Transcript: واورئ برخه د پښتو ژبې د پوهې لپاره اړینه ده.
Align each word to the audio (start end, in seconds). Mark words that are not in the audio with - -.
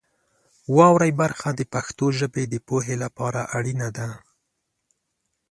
واورئ 0.75 1.11
برخه 1.21 1.49
د 1.53 1.61
پښتو 1.73 2.05
ژبې 2.19 2.43
د 2.49 2.55
پوهې 2.67 2.95
لپاره 3.03 3.41
اړینه 3.57 3.89
ده. 3.97 4.09